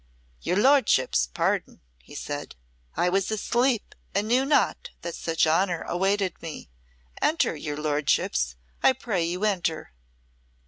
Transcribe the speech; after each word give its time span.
"Your 0.41 0.57
lordships' 0.57 1.27
pardon," 1.31 1.79
he 1.99 2.15
said. 2.15 2.55
"I 2.97 3.07
was 3.07 3.29
asleep 3.29 3.93
and 4.15 4.27
knew 4.27 4.45
not 4.45 4.89
that 5.03 5.13
such 5.13 5.45
honour 5.45 5.83
awaited 5.83 6.41
me. 6.41 6.71
Enter, 7.21 7.55
your 7.55 7.77
lordships; 7.77 8.55
I 8.81 8.93
pray 8.93 9.23
you 9.23 9.43
enter." 9.45 9.93